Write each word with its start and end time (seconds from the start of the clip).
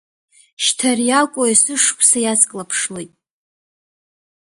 Шьҭа 0.63 0.89
ари 0.91 1.07
акәуа 1.19 1.45
есышықәса 1.51 2.19
иацклаԥшлоит. 2.21 3.11